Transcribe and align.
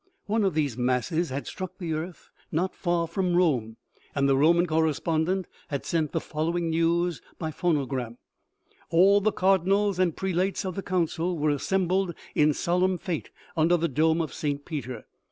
One 0.25 0.43
of 0.43 0.55
these 0.55 0.75
masses 0.79 1.29
had 1.29 1.45
struck 1.45 1.77
the 1.77 1.93
earth 1.93 2.31
not 2.51 2.73
far 2.73 3.05
from 3.07 3.35
Rome, 3.35 3.77
and 4.15 4.27
the 4.27 4.35
Roman 4.35 4.65
correspondent 4.65 5.45
had 5.67 5.85
sent 5.85 6.11
the 6.11 6.19
following 6.19 6.71
news 6.71 7.21
by 7.37 7.51
phonogram:" 7.51 8.17
All 8.89 9.21
the 9.21 9.31
cardinals 9.31 9.99
and 9.99 10.17
prelates 10.17 10.65
of 10.65 10.73
the 10.73 10.81
council 10.81 11.37
were 11.37 11.51
assembled 11.51 12.15
in 12.33 12.51
solemn 12.51 12.97
fete 12.97 13.29
under 13.55 13.77
the 13.77 13.87
dome 13.87 14.21
of 14.21 14.33
St. 14.33 14.65
Peter. 14.65 15.05